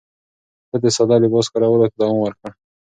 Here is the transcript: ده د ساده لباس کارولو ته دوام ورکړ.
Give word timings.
ده 0.69 0.77
د 0.83 0.85
ساده 0.95 1.15
لباس 1.23 1.45
کارولو 1.53 1.89
ته 1.91 1.95
دوام 1.99 2.17
ورکړ. 2.21 2.49